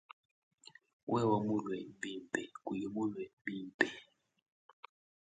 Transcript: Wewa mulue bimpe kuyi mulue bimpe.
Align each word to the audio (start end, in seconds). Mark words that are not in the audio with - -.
Wewa 1.11 1.37
mulue 1.47 1.77
bimpe 2.01 2.41
kuyi 2.63 2.85
mulue 2.93 3.23
bimpe. 3.43 3.87